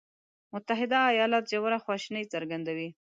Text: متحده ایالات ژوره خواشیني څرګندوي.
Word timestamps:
متحده 0.53 0.97
ایالات 1.11 1.45
ژوره 1.51 1.79
خواشیني 1.85 2.23
څرګندوي. 2.33 2.89